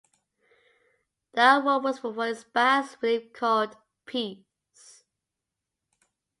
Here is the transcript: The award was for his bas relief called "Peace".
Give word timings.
The 1.33 1.57
award 1.57 1.83
was 1.83 1.99
for 1.99 2.11
his 2.25 2.43
bas 2.43 2.97
relief 3.03 3.31
called 3.33 3.77
"Peace". 4.07 5.03